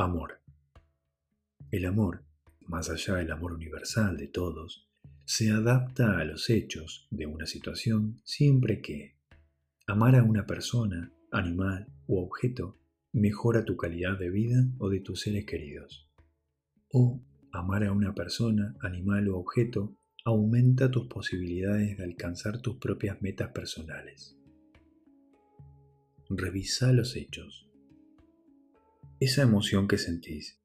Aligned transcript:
Amor. 0.00 0.40
El 1.72 1.84
amor, 1.84 2.22
más 2.68 2.88
allá 2.88 3.16
del 3.16 3.32
amor 3.32 3.52
universal 3.52 4.16
de 4.16 4.28
todos, 4.28 4.88
se 5.24 5.50
adapta 5.50 6.20
a 6.20 6.24
los 6.24 6.50
hechos 6.50 7.08
de 7.10 7.26
una 7.26 7.46
situación 7.46 8.20
siempre 8.22 8.80
que 8.80 9.16
amar 9.88 10.14
a 10.14 10.22
una 10.22 10.46
persona, 10.46 11.12
animal 11.32 11.88
u 12.06 12.18
objeto 12.20 12.78
mejora 13.12 13.64
tu 13.64 13.76
calidad 13.76 14.16
de 14.16 14.30
vida 14.30 14.68
o 14.78 14.88
de 14.88 15.00
tus 15.00 15.22
seres 15.22 15.46
queridos. 15.46 16.08
O 16.92 17.20
amar 17.50 17.82
a 17.82 17.90
una 17.90 18.14
persona, 18.14 18.76
animal 18.80 19.28
o 19.28 19.36
objeto 19.36 19.98
aumenta 20.24 20.92
tus 20.92 21.08
posibilidades 21.08 21.98
de 21.98 22.04
alcanzar 22.04 22.62
tus 22.62 22.76
propias 22.76 23.20
metas 23.20 23.50
personales. 23.50 24.38
Revisa 26.30 26.92
los 26.92 27.16
hechos. 27.16 27.67
Esa 29.20 29.42
emoción 29.42 29.88
que 29.88 29.98
sentís, 29.98 30.62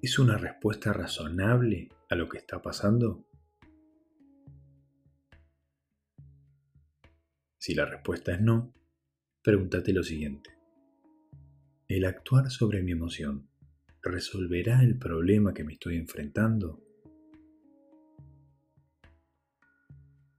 ¿es 0.00 0.18
una 0.18 0.38
respuesta 0.38 0.94
razonable 0.94 1.90
a 2.08 2.14
lo 2.14 2.26
que 2.26 2.38
está 2.38 2.62
pasando? 2.62 3.28
Si 7.58 7.74
la 7.74 7.84
respuesta 7.84 8.32
es 8.32 8.40
no, 8.40 8.72
pregúntate 9.42 9.92
lo 9.92 10.02
siguiente. 10.02 10.48
¿El 11.86 12.06
actuar 12.06 12.50
sobre 12.50 12.82
mi 12.82 12.92
emoción 12.92 13.50
resolverá 14.00 14.82
el 14.82 14.96
problema 14.98 15.52
que 15.52 15.64
me 15.64 15.74
estoy 15.74 15.96
enfrentando? 15.96 16.82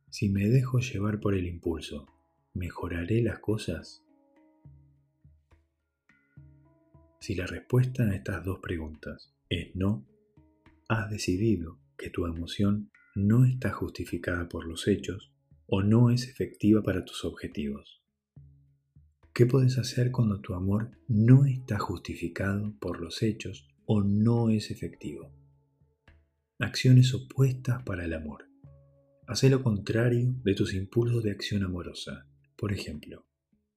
Si 0.09 0.29
me 0.29 0.49
dejo 0.49 0.79
llevar 0.79 1.19
por 1.19 1.35
el 1.35 1.45
impulso, 1.45 2.07
¿mejoraré 2.55 3.21
las 3.21 3.37
cosas? 3.37 4.06
Si 7.27 7.35
la 7.35 7.45
respuesta 7.45 8.03
a 8.03 8.15
estas 8.15 8.45
dos 8.45 8.59
preguntas 8.59 9.33
es 9.49 9.75
no, 9.75 10.07
has 10.87 11.09
decidido 11.09 11.77
que 11.97 12.09
tu 12.09 12.25
emoción 12.25 12.89
no 13.15 13.43
está 13.43 13.73
justificada 13.73 14.47
por 14.47 14.65
los 14.65 14.87
hechos 14.87 15.33
o 15.65 15.83
no 15.83 16.09
es 16.09 16.29
efectiva 16.29 16.83
para 16.83 17.03
tus 17.03 17.25
objetivos. 17.25 18.01
¿Qué 19.33 19.45
puedes 19.45 19.77
hacer 19.77 20.09
cuando 20.09 20.39
tu 20.39 20.53
amor 20.53 20.91
no 21.09 21.43
está 21.43 21.77
justificado 21.77 22.73
por 22.79 23.01
los 23.01 23.21
hechos 23.21 23.67
o 23.85 24.03
no 24.03 24.49
es 24.49 24.71
efectivo? 24.71 25.29
Acciones 26.59 27.13
opuestas 27.13 27.83
para 27.83 28.05
el 28.05 28.13
amor. 28.13 28.45
Haz 29.27 29.43
lo 29.43 29.61
contrario 29.61 30.33
de 30.45 30.53
tus 30.53 30.73
impulsos 30.73 31.23
de 31.23 31.31
acción 31.31 31.65
amorosa. 31.65 32.25
Por 32.55 32.71
ejemplo, 32.71 33.25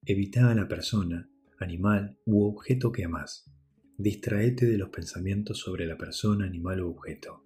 evita 0.05 0.53
a 0.53 0.55
la 0.55 0.69
persona, 0.69 1.29
animal 1.61 2.19
u 2.25 2.45
objeto 2.45 2.91
que 2.91 3.05
amas. 3.05 3.51
Distraete 3.99 4.67
de 4.67 4.79
los 4.79 4.89
pensamientos 4.89 5.59
sobre 5.59 5.87
la 5.87 5.97
persona, 5.97 6.47
animal 6.47 6.83
u 6.83 6.91
objeto. 6.91 7.43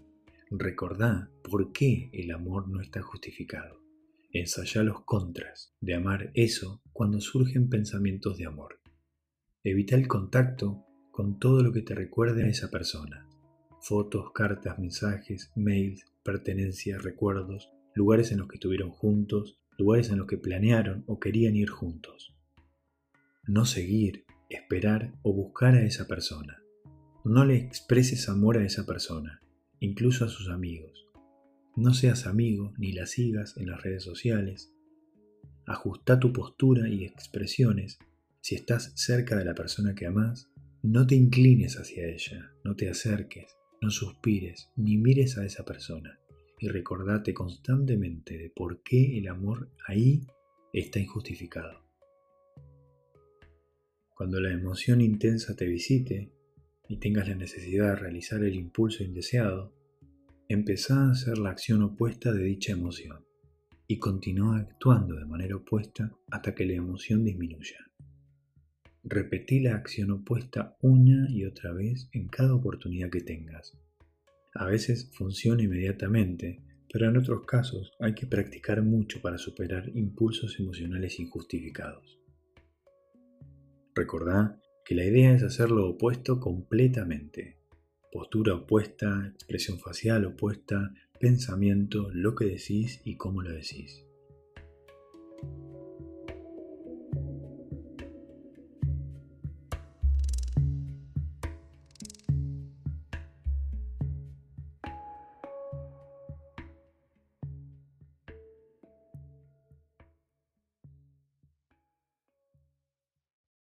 Recordá 0.51 1.31
por 1.43 1.73
qué 1.73 2.11
el 2.13 2.31
amor 2.31 2.69
no 2.69 2.81
está 2.81 3.03
justificado. 3.03 3.81
Ensaya 4.33 4.83
los 4.83 5.05
contras 5.05 5.75
de 5.81 5.95
amar 5.95 6.31
eso 6.35 6.81
cuando 6.93 7.21
surgen 7.21 7.69
pensamientos 7.69 8.39
de 8.39 8.47
amor. 8.47 8.81
Evita 9.65 9.97
el 9.97 10.07
contacto 10.07 10.87
con 11.11 11.39
todo 11.39 11.63
lo 11.63 11.73
que 11.73 11.83
te 11.83 11.95
recuerde 11.95 12.45
a 12.45 12.49
esa 12.49 12.71
persona. 12.71 13.29
Fotos, 13.81 14.33
cartas, 14.33 14.79
mensajes, 14.79 15.53
mails, 15.57 16.05
pertenencias, 16.23 17.03
recuerdos, 17.03 17.71
lugares 17.95 18.33
en 18.33 18.39
los 18.39 18.49
que 18.49 18.57
estuvieron 18.57 18.91
juntos, 18.91 19.59
lugares 19.77 20.11
en 20.11 20.19
los 20.19 20.27
que 20.27 20.39
planearon 20.39 21.05
o 21.07 21.19
querían 21.19 21.57
ir 21.57 21.71
juntos. 21.71 22.34
No 23.47 23.67
seguir, 23.67 24.25
esperar 24.49 25.13
o 25.23 25.35
buscar 25.35 25.75
a 25.75 25.85
esa 25.85 26.07
persona. 26.07 26.63
No 27.25 27.45
le 27.45 27.57
expreses 27.57 28.31
amor 28.31 28.57
a 28.57 28.65
esa 28.65 28.87
persona, 28.87 29.41
incluso 29.81 30.25
a 30.25 30.29
sus 30.29 30.49
amigos. 30.49 31.07
No 31.77 31.93
seas 31.93 32.27
amigo 32.27 32.73
ni 32.79 32.93
la 32.93 33.05
sigas 33.05 33.59
en 33.59 33.67
las 33.67 33.83
redes 33.83 34.03
sociales. 34.03 34.73
Ajusta 35.67 36.19
tu 36.19 36.33
postura 36.33 36.89
y 36.89 37.05
expresiones 37.05 37.99
si 38.41 38.55
estás 38.55 38.93
cerca 38.97 39.37
de 39.37 39.45
la 39.45 39.55
persona 39.55 39.95
que 39.95 40.07
amas. 40.07 40.51
No 40.83 41.07
te 41.07 41.15
inclines 41.15 41.79
hacia 41.79 42.07
ella, 42.07 42.51
no 42.65 42.77
te 42.77 42.89
acerques, 42.89 43.59
no 43.83 43.91
suspires 43.91 44.71
ni 44.77 44.97
mires 44.97 45.37
a 45.37 45.45
esa 45.45 45.67
persona 45.67 46.19
y 46.59 46.69
recordate 46.69 47.35
constantemente 47.35 48.39
de 48.39 48.49
por 48.49 48.83
qué 48.83 49.19
el 49.19 49.29
amor 49.29 49.71
ahí 49.87 50.27
está 50.73 50.99
injustificado. 50.99 51.84
Cuando 54.15 54.41
la 54.41 54.53
emoción 54.53 55.01
intensa 55.01 55.57
te 55.57 55.67
visite 55.67 56.33
y 56.89 56.99
tengas 56.99 57.29
la 57.29 57.35
necesidad 57.35 57.91
de 57.91 57.97
realizar 57.97 58.43
el 58.43 58.55
impulso 58.55 59.03
indeseado, 59.03 59.75
empezá 60.49 61.07
a 61.07 61.11
hacer 61.11 61.39
la 61.39 61.51
acción 61.51 61.83
opuesta 61.83 62.33
de 62.33 62.45
dicha 62.45 62.73
emoción 62.73 63.25
y 63.87 63.99
continúa 63.99 64.59
actuando 64.59 65.17
de 65.17 65.27
manera 65.27 65.57
opuesta 65.57 66.11
hasta 66.31 66.55
que 66.55 66.65
la 66.65 66.75
emoción 66.75 67.25
disminuya. 67.25 67.79
Repetí 69.03 69.61
la 69.61 69.75
acción 69.75 70.11
opuesta 70.13 70.77
una 70.81 71.29
y 71.31 71.45
otra 71.45 71.73
vez 71.73 72.09
en 72.13 72.29
cada 72.29 72.55
oportunidad 72.55 73.11
que 73.11 73.21
tengas 73.21 73.77
a 74.57 74.67
veces 74.67 75.11
funciona 75.13 75.65
inmediatamente, 75.65 76.63
pero 76.93 77.09
en 77.09 77.17
otros 77.17 77.45
casos 77.45 77.93
hay 77.99 78.15
que 78.15 78.27
practicar 78.27 78.83
mucho 78.83 79.21
para 79.21 79.37
superar 79.37 79.91
impulsos 79.97 80.61
emocionales 80.61 81.19
injustificados. 81.19 82.21
Recordá 83.95 84.61
que 84.85 84.95
la 84.95 85.05
idea 85.05 85.33
es 85.33 85.43
hacer 85.43 85.71
lo 85.71 85.89
opuesto 85.89 86.41
completamente. 86.41 87.59
Postura 88.13 88.55
opuesta, 88.55 89.29
expresión 89.33 89.79
facial 89.79 90.25
opuesta, 90.25 90.93
pensamiento, 91.21 92.11
lo 92.13 92.35
que 92.35 92.47
decís 92.47 93.01
y 93.05 93.17
cómo 93.17 93.43
lo 93.43 93.53
decís. 93.53 94.04